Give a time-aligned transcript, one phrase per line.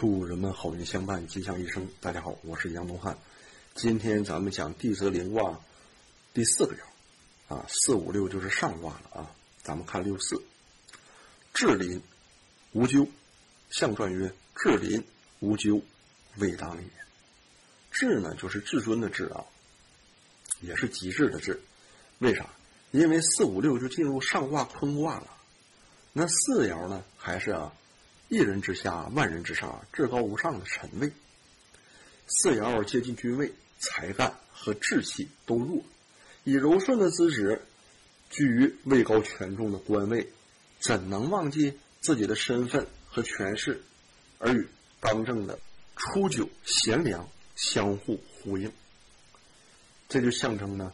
[0.00, 1.84] 祝人们好运相伴，吉祥一生。
[2.00, 3.18] 大家好，我是杨东汉。
[3.74, 5.58] 今天咱们讲地泽临卦
[6.32, 9.34] 第四个爻啊，四五六就是上卦了啊。
[9.60, 10.40] 咱们看六四，
[11.52, 12.00] 至临
[12.70, 13.08] 无咎。
[13.70, 15.04] 象传曰：至临
[15.40, 15.82] 无咎，
[16.36, 16.88] 未当也。
[17.90, 19.44] 至呢，就是至尊的至啊，
[20.60, 21.60] 也是极致的至。
[22.20, 22.48] 为啥？
[22.92, 25.26] 因为四五六就进入上卦坤卦了。
[26.12, 27.72] 那四爻呢，还是啊。
[28.28, 31.10] 一人之下，万人之上，至高无上的臣位。
[32.26, 35.82] 四爻接近君位，才干和志气都弱，
[36.44, 37.62] 以柔顺的资质
[38.28, 40.28] 居于位高权重的官位，
[40.78, 43.82] 怎能忘记自己的身份和权势，
[44.38, 44.68] 而与
[45.00, 45.58] 当政的
[45.96, 48.70] 初九贤良相互呼应？
[50.06, 50.92] 这就象征呢，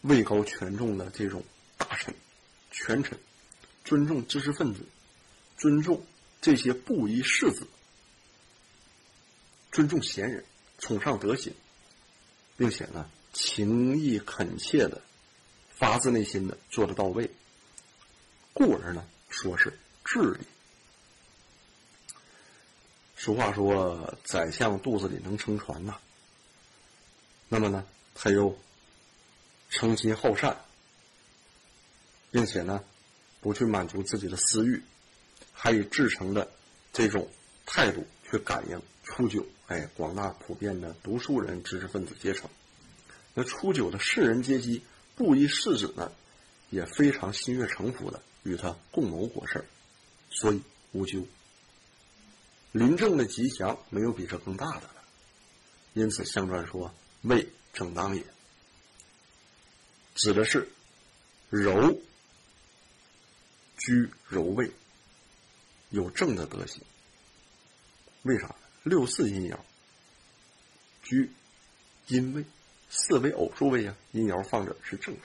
[0.00, 1.44] 位高权重的这种
[1.76, 2.14] 大臣、
[2.70, 3.18] 权臣，
[3.84, 4.80] 尊重知识分子，
[5.58, 6.02] 尊重。
[6.40, 7.66] 这些布衣士子，
[9.72, 10.44] 尊重贤人，
[10.78, 11.52] 崇尚德行，
[12.56, 15.02] 并且呢，情意恳切的，
[15.74, 17.30] 发自内心的做得到位，
[18.52, 20.46] 故而呢，说是智力。
[23.16, 25.98] 俗话说：“宰相肚子里能撑船呐。”
[27.50, 28.56] 那么呢，他又
[29.70, 30.56] 诚心好善，
[32.30, 32.84] 并且呢，
[33.40, 34.80] 不去满足自己的私欲。
[35.60, 36.48] 还以至诚的
[36.92, 37.28] 这种
[37.66, 42.48] 态度去感应初九，哎，广大普遍的读书人、知识分子阶层。
[43.34, 44.80] 那初九的士人阶级、
[45.16, 46.12] 布衣士子呢，
[46.70, 49.64] 也非常心悦诚服的与他共谋国事
[50.30, 51.26] 所以无咎。
[52.70, 54.94] 临政的吉祥没有比这更大的了。
[55.94, 58.22] 因此，相传说位正当也，
[60.14, 60.68] 指的是
[61.50, 61.98] 柔
[63.76, 64.70] 居柔位。
[65.90, 66.82] 有正的德行，
[68.22, 68.54] 为啥？
[68.84, 69.58] 六四阴爻
[71.02, 71.30] 居
[72.06, 72.44] 阴位，
[72.88, 75.20] 四为偶数位啊，阴爻放着是正位。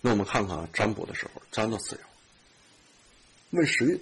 [0.00, 2.00] 那我们看看，占卜的时候占到四爻，
[3.50, 4.00] 问时运，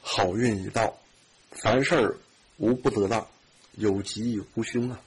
[0.00, 0.98] 好运已到，
[1.50, 2.18] 凡事
[2.56, 3.28] 无不得当，
[3.72, 5.00] 有吉无凶啊。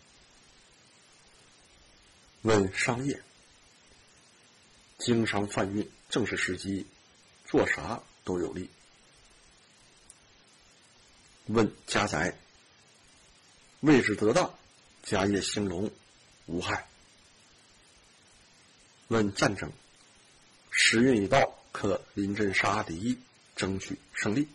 [2.42, 3.22] 问商业，
[4.98, 6.86] 经商贩运，正是时机。
[7.50, 8.70] 做啥都有利。
[11.48, 12.38] 问家宅，
[13.80, 14.54] 位置得当，
[15.02, 15.90] 家业兴隆，
[16.46, 16.88] 无害。
[19.08, 19.72] 问战争，
[20.70, 23.18] 时运已到，可临阵杀敌，
[23.56, 24.48] 争取胜利。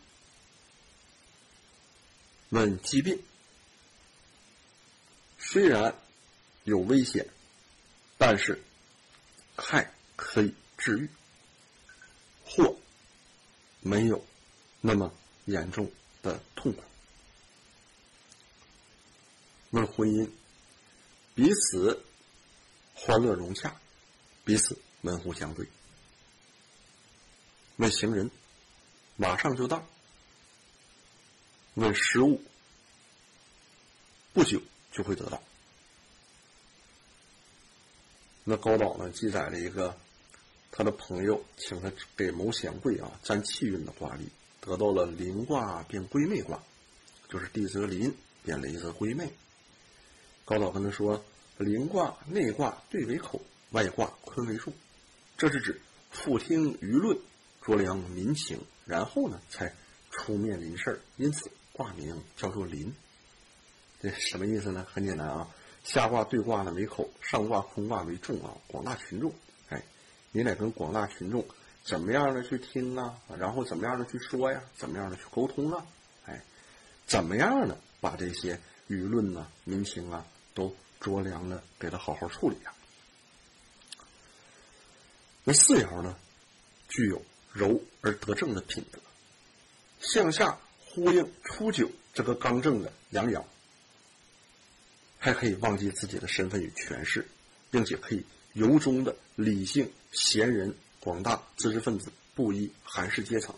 [2.51, 3.21] 问疾病，
[5.37, 5.97] 虽然
[6.63, 7.27] 有危险，
[8.17, 8.63] 但是
[9.57, 11.11] 害可以治愈。
[12.47, 12.77] 或
[13.85, 14.25] 没有
[14.81, 15.13] 那么
[15.45, 16.83] 严重的痛苦。
[19.73, 20.31] 问婚姻，
[21.35, 22.03] 彼此
[22.95, 23.79] 欢乐融洽，
[24.43, 25.69] 彼此门户相对。
[27.77, 28.31] 问行人，
[29.17, 29.87] 马上就到。
[31.75, 32.43] 问食物，
[34.33, 34.63] 不久
[34.93, 35.43] 就会得到。
[38.45, 39.11] 那高岛呢？
[39.11, 39.99] 记载了一个。
[40.77, 44.29] 他的朋友请他给某显贵啊占气运的卦例，
[44.61, 46.61] 得到了临卦变归妹卦，
[47.29, 48.13] 就是地泽临
[48.43, 49.31] 变雷泽归妹。
[50.45, 51.25] 高导跟他说
[51.59, 53.41] ：“临卦内卦兑为口，
[53.71, 54.73] 外卦坤为数，
[55.39, 55.81] 这是指
[56.11, 57.17] 复听舆论，
[57.63, 59.73] 酌量民情，然后呢才
[60.11, 62.93] 出面临事儿，因此卦名叫做临。
[64.03, 64.85] 这什么意思呢？
[64.93, 65.49] 很简单啊，
[65.85, 69.33] 下卦对卦呢为口，上卦坤卦为众啊，广大群众。”
[70.37, 71.47] 你得跟广大群众
[71.85, 73.17] 怎么样的去听啊？
[73.39, 74.61] 然后怎么样的去说呀？
[74.77, 75.87] 怎么样的去沟通啊？
[76.27, 76.43] 哎，
[77.07, 78.59] 怎么样的把这些
[78.89, 82.75] 舆论呐、民情啊都酌量的给他好好处理啊？
[85.45, 86.17] 那四爻呢，
[86.89, 88.99] 具有柔而得正的品德，
[90.01, 93.45] 向下呼应初九这个刚正的阳爻，
[95.21, 97.29] 还可以忘记自己的身份与权势，
[97.71, 98.25] 并且可以。
[98.55, 103.55] 由衷的理性贤人，广大知识分子，布衣寒士阶层，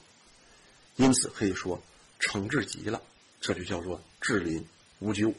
[0.97, 1.81] 因此可以说
[2.19, 3.01] 诚挚极了。
[3.41, 4.67] 这就叫做至临
[4.99, 5.33] 无咎。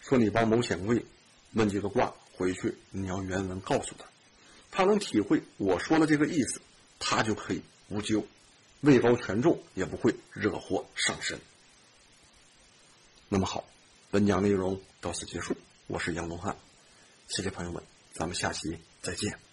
[0.00, 1.04] 说你帮某显贵
[1.52, 4.06] 问这个卦，回去你要原文告诉他，
[4.70, 6.62] 他能体会我说的这个意思，
[6.98, 8.24] 他就可以无咎，
[8.80, 11.38] 位高权重也不会惹祸上身。
[13.28, 13.68] 那么好，
[14.10, 15.56] 本讲内容到此结束。
[15.88, 16.56] 我是杨东汉，
[17.28, 17.89] 谢谢朋友们。
[18.20, 19.49] 咱们下期再见。